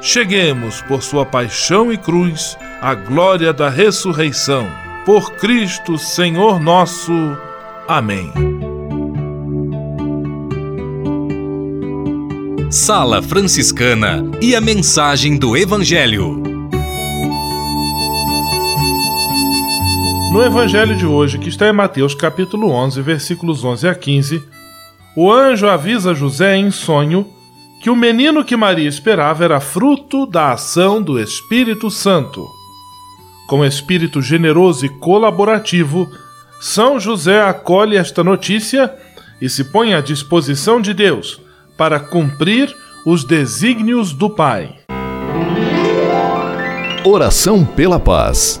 [0.00, 4.66] cheguemos, por sua paixão e cruz, à glória da ressurreição.
[5.04, 7.12] Por Cristo, Senhor nosso.
[7.86, 8.32] Amém.
[12.70, 16.40] Sala Franciscana e a mensagem do Evangelho.
[20.32, 24.44] No Evangelho de hoje, que está em Mateus capítulo 11, versículos 11 a 15,
[25.16, 27.26] o anjo avisa José em sonho
[27.80, 32.46] que o menino que Maria esperava era fruto da ação do Espírito Santo.
[33.48, 36.06] Com espírito generoso e colaborativo,
[36.60, 38.94] São José acolhe esta notícia
[39.40, 41.40] e se põe à disposição de Deus
[41.76, 42.72] para cumprir
[43.06, 44.76] os desígnios do Pai.
[47.02, 48.60] Oração pela paz.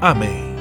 [0.00, 0.54] Amém.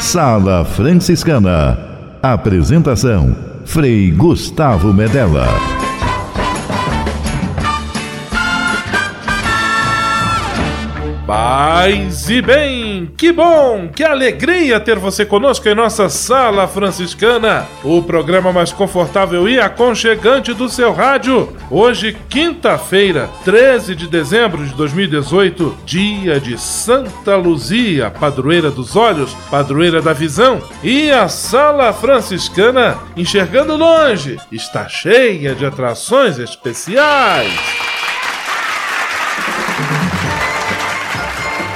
[0.00, 1.78] Sala Franciscana.
[2.22, 3.34] Apresentação:
[3.64, 5.81] Frei Gustavo Medella.
[11.26, 18.02] Paz e bem, que bom, que alegria ter você conosco em nossa sala franciscana, o
[18.02, 21.56] programa mais confortável e aconchegante do seu rádio.
[21.70, 30.02] Hoje, quinta-feira, 13 de dezembro de 2018, dia de Santa Luzia, padroeira dos olhos, padroeira
[30.02, 37.91] da visão, e a sala franciscana, enxergando longe, está cheia de atrações especiais.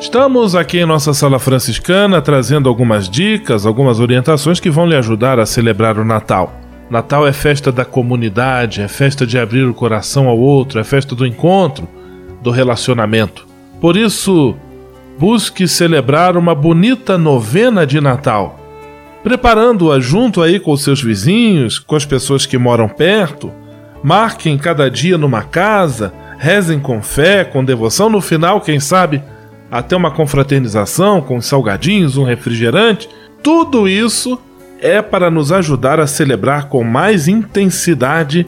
[0.00, 5.40] Estamos aqui em nossa sala franciscana trazendo algumas dicas, algumas orientações que vão lhe ajudar
[5.40, 6.54] a celebrar o Natal.
[6.88, 11.16] Natal é festa da comunidade, é festa de abrir o coração ao outro, é festa
[11.16, 11.88] do encontro,
[12.40, 13.44] do relacionamento.
[13.80, 14.54] Por isso,
[15.18, 18.58] busque celebrar uma bonita novena de Natal,
[19.24, 23.50] preparando-a junto aí com os seus vizinhos, com as pessoas que moram perto.
[24.02, 29.20] Marquem cada dia numa casa, rezem com fé, com devoção, no final, quem sabe,
[29.70, 33.08] até uma confraternização com salgadinhos, um refrigerante.
[33.42, 34.40] Tudo isso
[34.80, 38.46] é para nos ajudar a celebrar com mais intensidade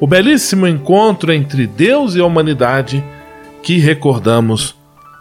[0.00, 3.02] o belíssimo encontro entre Deus e a humanidade
[3.62, 4.76] que recordamos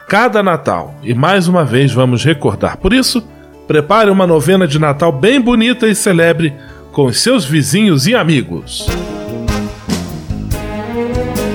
[0.08, 0.96] cada Natal.
[1.02, 2.78] E mais uma vez vamos recordar.
[2.78, 3.26] Por isso,
[3.68, 6.54] prepare uma novena de Natal bem bonita e celebre
[6.92, 8.88] com seus vizinhos e amigos.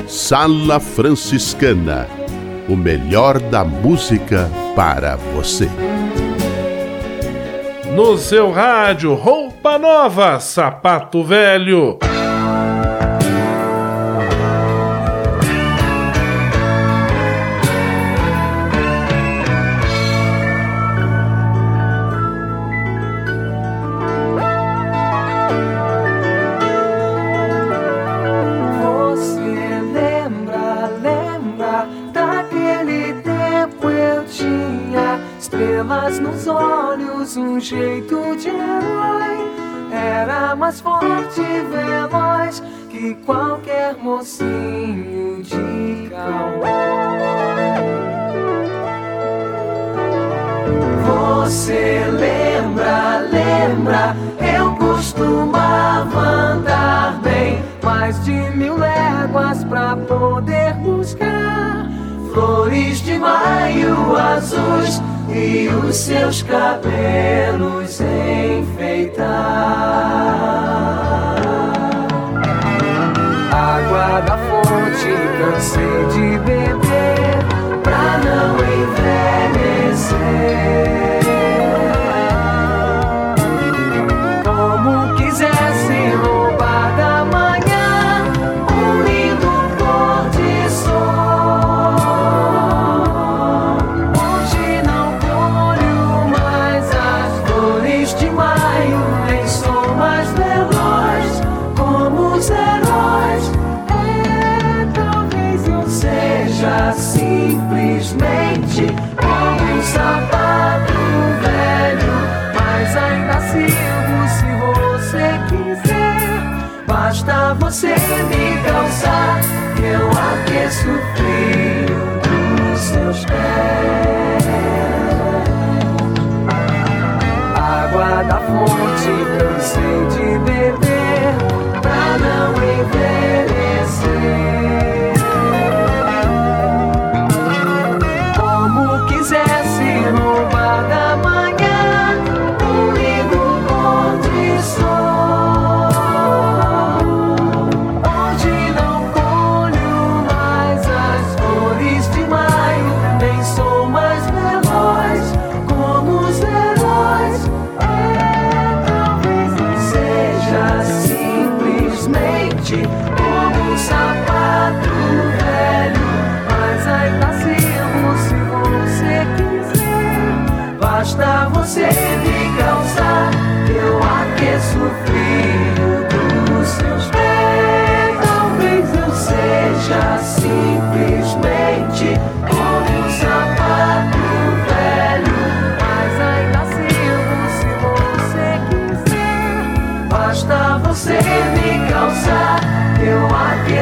[0.07, 2.18] Sala Franciscana
[2.69, 5.69] o melhor da música para você.
[7.95, 11.99] No seu rádio, roupa nova, sapato velho.
[37.59, 39.91] Um jeito de herói.
[39.91, 46.69] Era mais forte e veloz que qualquer mocinho de cowboy.
[51.05, 54.17] Você lembra, lembra?
[54.41, 61.89] Eu costumava andar bem mais de mil léguas pra poder buscar
[62.33, 65.03] flores de maio azuis
[65.39, 69.29] e os seus cabelos enfeitar.
[73.53, 76.78] Água da fonte, cansei de beber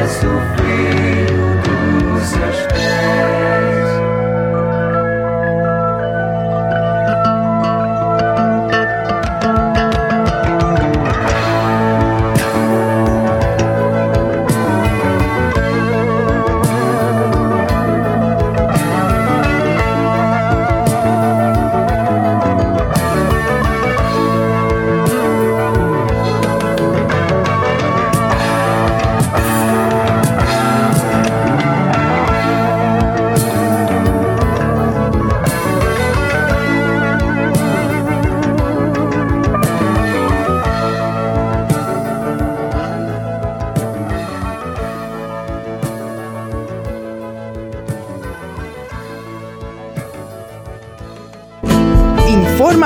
[0.07, 0.56] Jesus,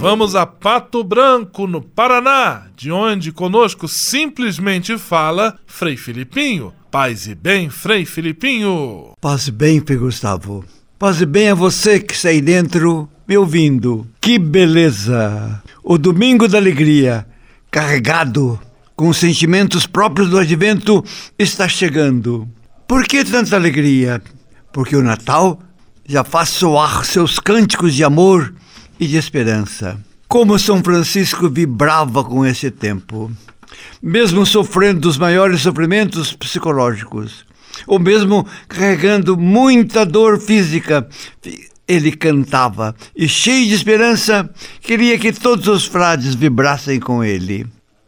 [0.00, 6.72] Vamos a Pato Branco, no Paraná, de onde conosco simplesmente fala Frei Filipinho.
[6.90, 9.12] Paz e bem, Frei Filipinho.
[9.20, 10.64] Paz e bem, Frei Gustavo.
[10.98, 14.06] Paz e bem a você que está aí dentro me ouvindo.
[14.22, 15.62] Que beleza!
[15.84, 17.26] O Domingo da Alegria,
[17.70, 18.58] carregado
[18.96, 21.04] com os sentimentos próprios do advento,
[21.38, 22.48] está chegando.
[22.88, 24.22] Por que tanta alegria?
[24.72, 25.60] Porque o Natal
[26.06, 28.54] já faz soar seus cânticos de amor
[29.00, 29.98] e de esperança.
[30.28, 33.32] Como São Francisco vibrava com esse tempo,
[34.02, 37.46] mesmo sofrendo dos maiores sofrimentos psicológicos,
[37.86, 41.08] ou mesmo carregando muita dor física,
[41.88, 44.48] ele cantava e, cheio de esperança,
[44.82, 47.66] queria que todos os frades vibrassem com ele.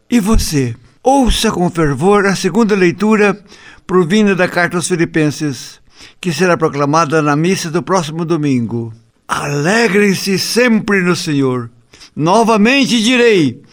[0.09, 0.75] E você?
[1.01, 3.37] Ouça com fervor a segunda leitura
[3.85, 5.81] provinda da Carta aos Filipenses,
[6.21, 8.93] que será proclamada na missa do próximo domingo.
[9.35, 11.67] Alegrem-se sempre no Senhor.
[12.15, 13.63] Novamente direi: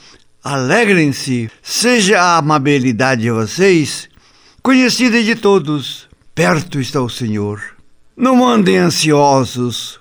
[0.42, 1.50] alegrem-se.
[1.62, 4.08] Seja a amabilidade de vocês
[4.62, 6.08] conhecida de todos.
[6.34, 7.60] Perto está o Senhor.
[8.16, 10.00] Não andem ansiosos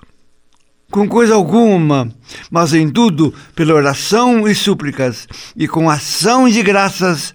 [0.90, 2.10] com coisa alguma,
[2.50, 7.34] mas em tudo, pela oração e súplicas, e com ação de graças,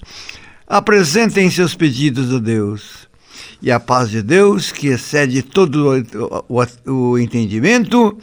[0.67, 3.04] apresentem seus pedidos a Deus
[3.65, 6.05] e a paz de Deus, que excede todo
[6.47, 8.15] o, o, o entendimento,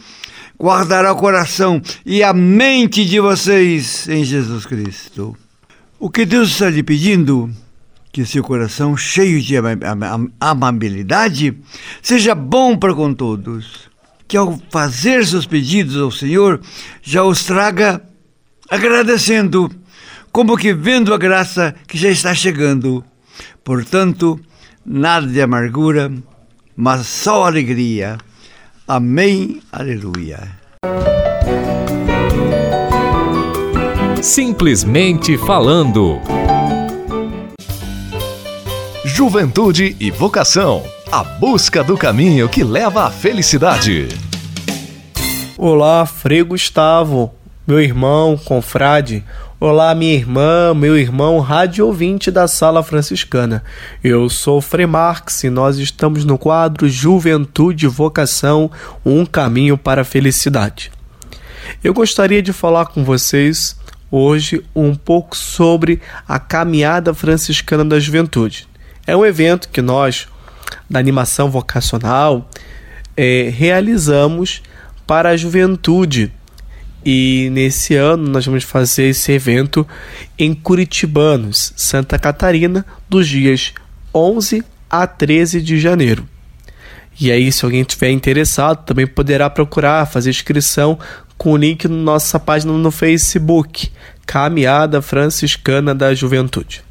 [0.56, 5.36] guardará o coração e a mente de vocês em Jesus Cristo.
[5.98, 7.50] O que Deus está lhe pedindo?
[8.12, 9.56] Que seu coração, cheio de
[10.40, 11.58] amabilidade,
[12.00, 13.90] seja bom para com todos
[14.28, 16.58] que ao fazer seus pedidos ao Senhor,
[17.02, 18.02] já os traga
[18.70, 19.70] agradecendo,
[20.32, 23.04] como que vendo a graça que já está chegando.
[23.62, 24.40] Portanto,
[24.84, 26.12] nada de amargura,
[26.76, 28.18] mas só alegria.
[28.86, 29.60] Amém.
[29.70, 30.40] Aleluia.
[34.20, 36.20] Simplesmente falando.
[39.04, 40.82] Juventude e vocação.
[41.10, 44.08] A busca do caminho que leva à felicidade.
[45.58, 47.32] Olá, Frei Gustavo,
[47.66, 49.24] meu irmão, confrade.
[49.64, 53.62] Olá, minha irmã, meu irmão, rádio ouvinte da Sala Franciscana.
[54.02, 58.68] Eu sou Frei Marx e nós estamos no quadro Juventude Vocação
[59.06, 60.90] Um Caminho para a Felicidade.
[61.80, 63.78] Eu gostaria de falar com vocês
[64.10, 68.66] hoje um pouco sobre a Caminhada Franciscana da Juventude.
[69.06, 70.26] É um evento que nós,
[70.90, 72.50] da animação vocacional,
[73.16, 74.60] é, realizamos
[75.06, 76.32] para a juventude.
[77.04, 79.86] E nesse ano nós vamos fazer esse evento
[80.38, 83.72] em Curitibanos, Santa Catarina, dos dias
[84.14, 86.28] 11 a 13 de janeiro.
[87.20, 90.98] E aí, se alguém tiver interessado, também poderá procurar fazer inscrição
[91.36, 93.90] com o link na nossa página no Facebook,
[94.24, 96.82] Caminhada Franciscana da Juventude.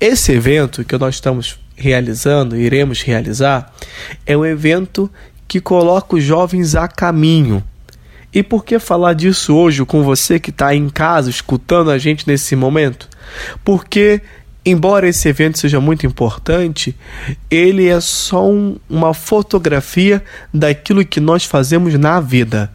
[0.00, 3.72] Esse evento que nós estamos realizando, iremos realizar,
[4.26, 5.10] é um evento
[5.46, 7.64] que coloca os jovens a caminho.
[8.32, 12.26] E por que falar disso hoje com você que está em casa escutando a gente
[12.26, 13.08] nesse momento?
[13.64, 14.20] Porque,
[14.64, 16.94] embora esse evento seja muito importante,
[17.50, 22.70] ele é só um, uma fotografia daquilo que nós fazemos na vida.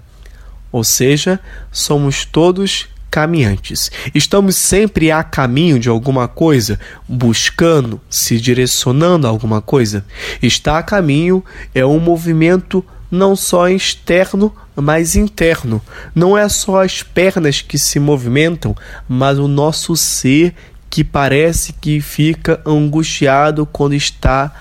[0.71, 1.39] Ou seja,
[1.71, 3.91] somos todos caminhantes.
[4.15, 10.03] Estamos sempre a caminho de alguma coisa, buscando, se direcionando a alguma coisa.
[10.41, 15.81] Estar a caminho é um movimento não só externo, mas interno.
[16.15, 18.75] Não é só as pernas que se movimentam,
[19.07, 20.55] mas o nosso ser
[20.89, 24.51] que parece que fica angustiado quando está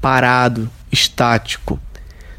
[0.00, 1.78] parado, estático.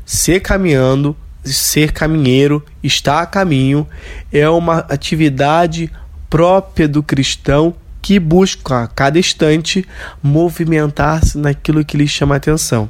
[0.05, 3.88] Ser caminhando ser caminheiro, estar a caminho,
[4.32, 5.89] é uma atividade
[6.29, 9.86] própria do cristão que busca a cada instante
[10.21, 12.89] movimentar-se naquilo que lhe chama atenção.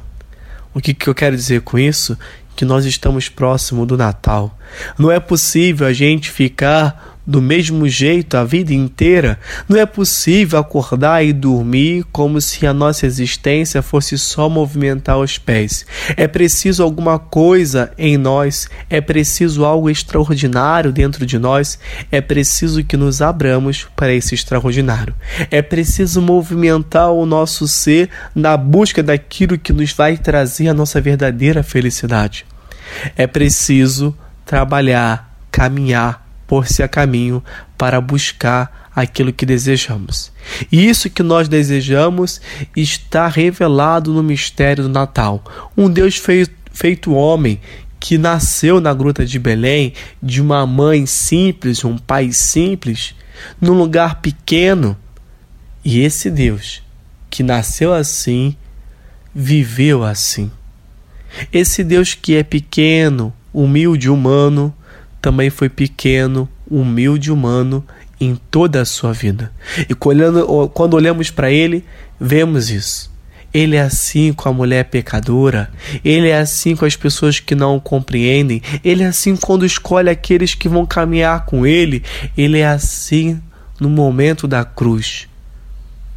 [0.72, 2.16] O que, que eu quero dizer com isso?
[2.56, 4.56] Que nós estamos próximo do Natal.
[4.98, 10.58] Não é possível a gente ficar do mesmo jeito a vida inteira, não é possível
[10.58, 15.86] acordar e dormir como se a nossa existência fosse só movimentar os pés.
[16.16, 21.78] É preciso alguma coisa em nós, é preciso algo extraordinário dentro de nós,
[22.10, 25.14] é preciso que nos abramos para esse extraordinário.
[25.50, 31.00] É preciso movimentar o nosso ser na busca daquilo que nos vai trazer a nossa
[31.00, 32.44] verdadeira felicidade.
[33.16, 37.40] É preciso trabalhar, caminhar, pôr-se a caminho
[37.78, 40.32] para buscar aquilo que desejamos.
[40.72, 42.40] E isso que nós desejamos
[42.74, 45.44] está revelado no mistério do Natal.
[45.76, 47.60] Um Deus feito, feito homem
[48.00, 53.14] que nasceu na gruta de Belém de uma mãe simples, um pai simples,
[53.60, 54.96] num lugar pequeno.
[55.84, 56.82] E esse Deus
[57.30, 58.56] que nasceu assim,
[59.32, 60.50] viveu assim.
[61.52, 64.74] Esse Deus que é pequeno, humilde, humano,
[65.20, 67.84] também foi pequeno, humilde humano
[68.20, 69.52] em toda a sua vida.
[69.88, 71.84] E quando olhamos para ele,
[72.20, 73.10] vemos isso.
[73.52, 75.70] Ele é assim com a mulher pecadora,
[76.04, 80.08] ele é assim com as pessoas que não o compreendem, ele é assim quando escolhe
[80.08, 82.04] aqueles que vão caminhar com ele,
[82.36, 83.42] ele é assim
[83.80, 85.26] no momento da cruz.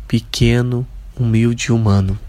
[0.07, 0.85] Pequeno,
[1.19, 2.19] humilde humano.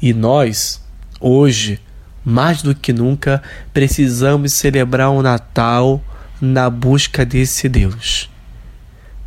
[0.00, 0.80] E nós,
[1.20, 1.80] hoje,
[2.28, 3.40] mais do que nunca,
[3.72, 6.02] precisamos celebrar o Natal
[6.40, 8.28] na busca desse Deus.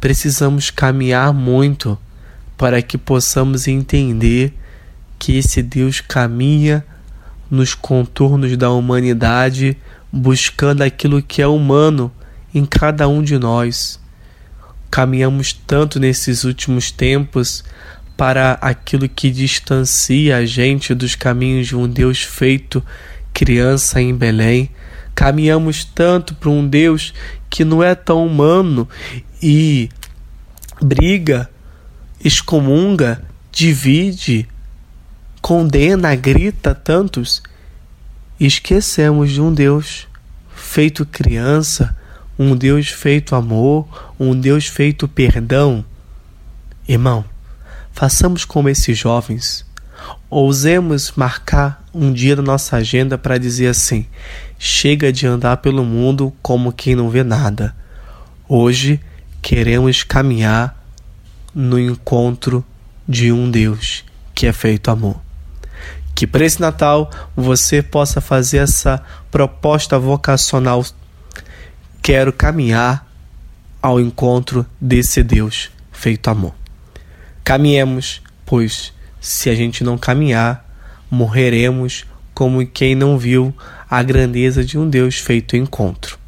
[0.01, 1.97] Precisamos caminhar muito
[2.57, 4.53] para que possamos entender
[5.17, 6.85] que esse Deus caminha
[7.49, 9.77] nos contornos da humanidade,
[10.11, 12.11] buscando aquilo que é humano
[12.53, 13.97] em cada um de nós.
[14.91, 17.63] Caminhamos tanto nesses últimos tempos
[18.19, 22.83] para aquilo que distancia a gente dos caminhos de um Deus feito
[23.33, 24.69] criança em Belém.
[25.15, 27.13] Caminhamos tanto para um Deus
[27.49, 28.89] que não é tão humano
[29.41, 29.87] e
[30.81, 31.49] briga,
[32.21, 34.45] excomunga, divide,
[35.41, 37.41] condena, grita tantos.
[38.37, 40.09] esquecemos de um Deus
[40.53, 41.97] feito criança,
[42.37, 45.85] um Deus feito amor, um Deus feito perdão.
[46.85, 47.23] Irmão,
[47.99, 49.65] Façamos como esses jovens.
[50.29, 54.05] Ousemos marcar um dia na nossa agenda para dizer assim:
[54.57, 57.75] chega de andar pelo mundo como quem não vê nada.
[58.47, 59.01] Hoje
[59.41, 60.81] queremos caminhar
[61.53, 62.63] no encontro
[63.05, 65.19] de um Deus que é feito amor.
[66.15, 70.85] Que para esse Natal você possa fazer essa proposta vocacional.
[72.01, 73.05] Quero caminhar
[73.81, 76.58] ao encontro desse Deus feito amor.
[77.49, 80.63] Caminhemos, pois se a gente não caminhar,
[81.09, 83.51] morreremos como quem não viu
[83.89, 86.19] a grandeza de um Deus feito encontro.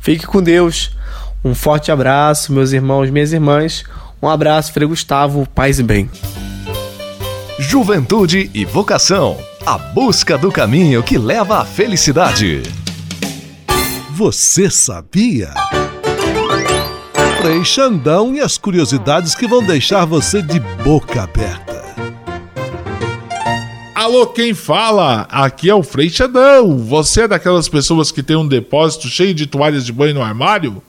[0.00, 0.96] Fique com Deus.
[1.44, 3.84] Um forte abraço, meus irmãos, minhas irmãs.
[4.22, 6.08] Um abraço, Frei Gustavo, paz e bem.
[7.58, 9.36] Juventude e vocação.
[9.66, 12.62] A busca do caminho que leva à felicidade.
[14.12, 15.52] Você sabia?
[17.40, 21.82] Frei Xandão e as curiosidades que vão deixar você de boca aberta.
[23.94, 25.22] Alô, quem fala?
[25.30, 26.76] Aqui é o Frei Xandão.
[26.76, 30.82] Você é daquelas pessoas que tem um depósito cheio de toalhas de banho no armário?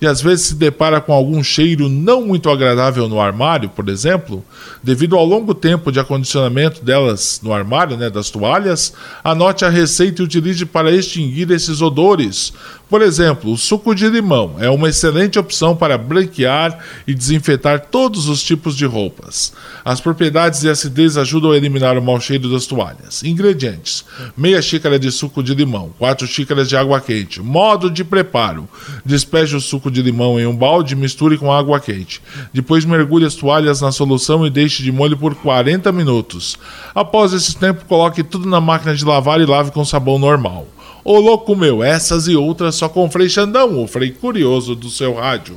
[0.00, 4.44] e às vezes se depara com algum cheiro não muito agradável no armário, por exemplo,
[4.82, 8.92] devido ao longo tempo de acondicionamento delas no armário, né, das toalhas,
[9.24, 12.52] anote a receita e utilize para extinguir esses odores.
[12.88, 18.28] Por exemplo, o suco de limão é uma excelente opção para branquear e desinfetar todos
[18.28, 19.52] os tipos de roupas.
[19.84, 23.22] As propriedades de acidez ajudam a eliminar o mau cheiro das toalhas.
[23.22, 27.42] Ingredientes: meia xícara de suco de limão, 4 xícaras de água quente.
[27.42, 28.66] Modo de preparo:
[29.04, 32.22] despeje o suco de limão em um balde e misture com água quente.
[32.54, 36.56] Depois mergulhe as toalhas na solução e deixe de molho por 40 minutos.
[36.94, 40.66] Após esse tempo, coloque tudo na máquina de lavar e lave com sabão normal.
[41.08, 44.90] Ô louco meu, essas e outras só com o Frei Xandão, o Frei Curioso do
[44.90, 45.56] seu rádio.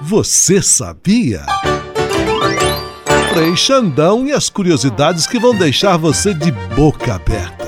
[0.00, 1.46] Você sabia?
[3.32, 7.67] Frei Xandão e as curiosidades que vão deixar você de boca aberta.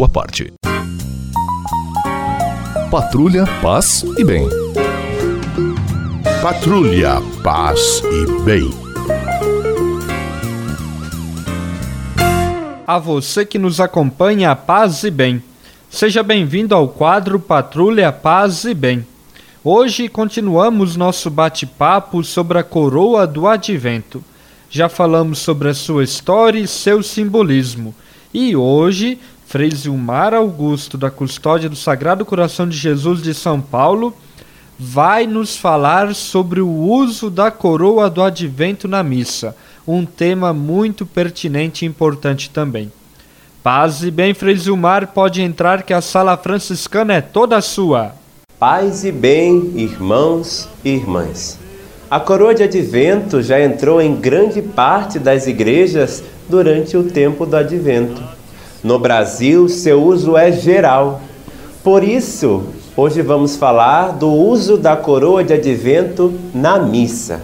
[0.00, 0.50] sua parte.
[2.90, 4.48] Patrulha, paz e bem.
[6.40, 8.70] Patrulha, paz e bem.
[12.86, 15.42] A você que nos acompanha, paz e bem.
[15.90, 19.06] Seja bem-vindo ao quadro Patrulha, paz e bem.
[19.62, 24.24] Hoje continuamos nosso bate-papo sobre a coroa do advento.
[24.70, 27.94] Já falamos sobre a sua história e seu simbolismo.
[28.32, 29.18] E hoje
[29.50, 34.14] Frei Zilmar Augusto, da Custódia do Sagrado Coração de Jesus de São Paulo,
[34.78, 41.04] vai nos falar sobre o uso da coroa do advento na missa, um tema muito
[41.04, 42.92] pertinente e importante também.
[43.60, 48.12] Paz e bem, Frei Zilmar, pode entrar que a sala franciscana é toda sua.
[48.56, 51.58] Paz e bem, irmãos e irmãs.
[52.08, 57.56] A coroa de advento já entrou em grande parte das igrejas durante o tempo do
[57.56, 58.38] advento.
[58.82, 61.20] No Brasil, seu uso é geral.
[61.84, 62.62] Por isso,
[62.96, 67.42] hoje vamos falar do uso da coroa de advento na missa.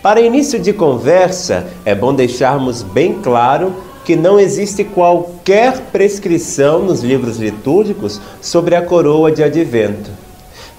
[0.00, 7.02] Para início de conversa, é bom deixarmos bem claro que não existe qualquer prescrição nos
[7.02, 10.10] livros litúrgicos sobre a coroa de advento.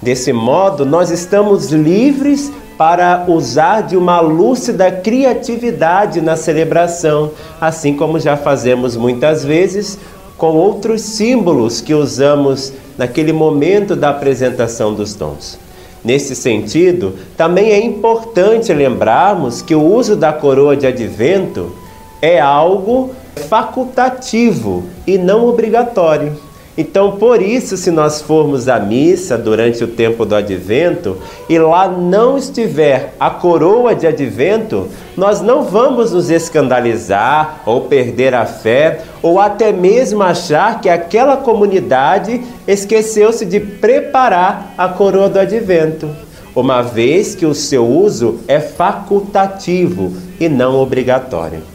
[0.00, 8.18] Desse modo, nós estamos livres para usar de uma lúcida criatividade na celebração, assim como
[8.18, 9.98] já fazemos muitas vezes
[10.36, 15.58] com outros símbolos que usamos naquele momento da apresentação dos dons.
[16.04, 21.72] Nesse sentido, também é importante lembrarmos que o uso da coroa de advento
[22.20, 23.14] é algo
[23.48, 26.36] facultativo e não obrigatório.
[26.76, 31.16] Então, por isso, se nós formos à missa durante o tempo do advento
[31.48, 38.34] e lá não estiver a coroa de advento, nós não vamos nos escandalizar ou perder
[38.34, 45.38] a fé ou até mesmo achar que aquela comunidade esqueceu-se de preparar a coroa do
[45.38, 46.10] advento,
[46.56, 51.73] uma vez que o seu uso é facultativo e não obrigatório.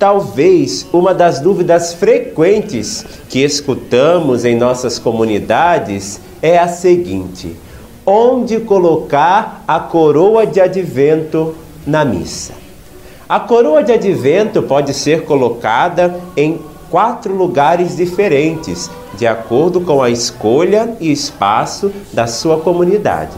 [0.00, 7.54] Talvez uma das dúvidas frequentes que escutamos em nossas comunidades é a seguinte:
[8.06, 11.54] onde colocar a coroa de advento
[11.86, 12.54] na missa.
[13.28, 16.58] A coroa de advento pode ser colocada em
[16.88, 23.36] quatro lugares diferentes, de acordo com a escolha e espaço da sua comunidade.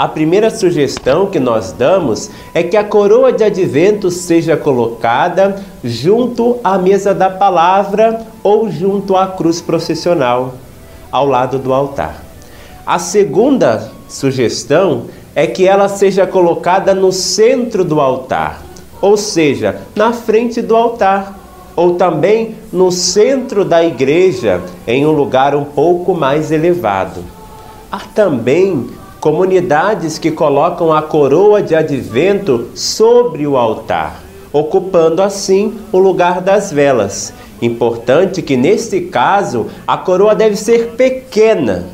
[0.00, 6.56] A primeira sugestão que nós damos é que a coroa de advento seja colocada junto
[6.64, 10.54] à mesa da palavra ou junto à cruz processional,
[11.12, 12.24] ao lado do altar.
[12.86, 15.02] A segunda sugestão
[15.34, 18.62] é que ela seja colocada no centro do altar,
[19.02, 21.38] ou seja, na frente do altar
[21.76, 27.22] ou também no centro da igreja, em um lugar um pouco mais elevado.
[27.92, 35.98] Há também comunidades que colocam a coroa de advento sobre o altar, ocupando assim o
[35.98, 37.32] lugar das velas.
[37.60, 41.86] Importante que neste caso a coroa deve ser pequena.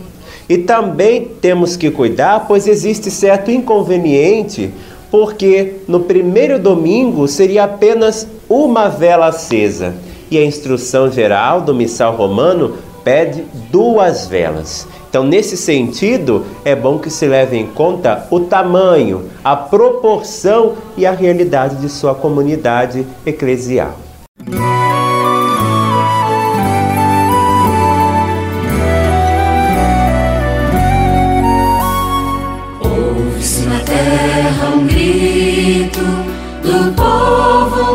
[0.48, 4.72] E também temos que cuidar, pois existe certo inconveniente
[5.10, 9.94] porque no primeiro domingo seria apenas uma vela acesa
[10.30, 14.86] e a instrução geral do missal romano pede duas velas.
[15.16, 21.06] Então, nesse sentido, é bom que se leve em conta o tamanho, a proporção e
[21.06, 23.96] a realidade de sua comunidade eclesial.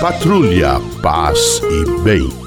[0.00, 2.40] Patrulha, paz e bem.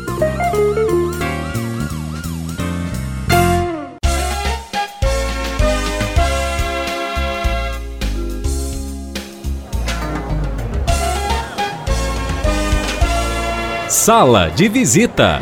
[13.87, 15.41] Sala de visita.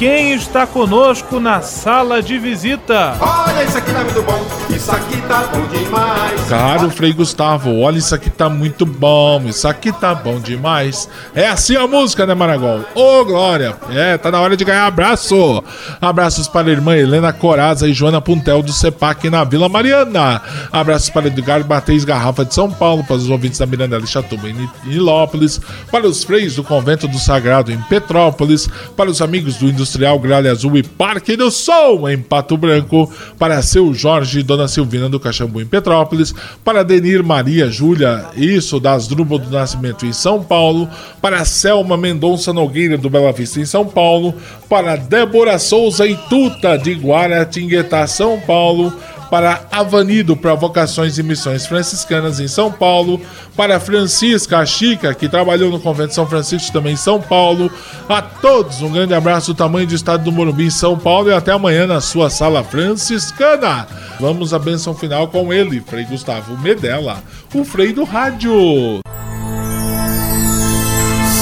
[0.00, 3.18] quem está conosco na sala de visita.
[3.20, 6.40] Olha, isso aqui tá muito bom, isso aqui tá bom demais.
[6.48, 11.06] Caro Frei Gustavo, olha, isso aqui tá muito bom, isso aqui tá bom demais.
[11.34, 12.80] É assim a música, né, Maragol?
[12.94, 13.76] Ô, oh, Glória!
[13.90, 15.62] É, tá na hora de ganhar abraço.
[16.00, 20.40] Abraços para a irmã Helena Coraza e Joana Puntel do CEPAC na Vila Mariana.
[20.72, 24.48] Abraços para Edgar Bateis Garrafa de São Paulo, para os ouvintes da Mirandela e Chatuba
[24.48, 25.60] em Nilópolis,
[25.92, 30.18] para os freios do Convento do Sagrado em Petrópolis, para os amigos do Industrial Industrial
[30.20, 35.08] Gralha Azul e Parque do Sol, em Pato Branco, para seu Jorge e Dona Silvina
[35.08, 36.32] do Caxambu, em Petrópolis,
[36.64, 40.88] para Denir Maria Júlia, isso das Drubo do Nascimento, em São Paulo,
[41.20, 44.32] para Selma Mendonça Nogueira do Bela Vista, em São Paulo,
[44.68, 48.92] para Débora Souza e Tuta de Guaratinguetá, São Paulo,
[49.30, 53.20] para Avanido para Vocações e Missões Franciscanas em São Paulo,
[53.56, 57.70] para Francisca Chica, que trabalhou no Convento São Francisco também em São Paulo.
[58.08, 61.32] A todos um grande abraço do tamanho do estado do Morumbi em São Paulo e
[61.32, 63.86] até amanhã na sua sala franciscana.
[64.18, 67.22] Vamos à benção final com ele, Frei Gustavo Medella,
[67.54, 69.00] o Frei do Rádio.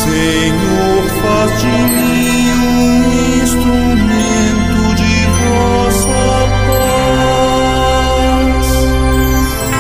[0.05, 2.28] Senhor, faz de mim